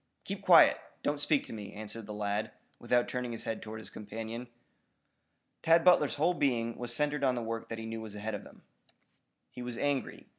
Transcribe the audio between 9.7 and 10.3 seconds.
angry.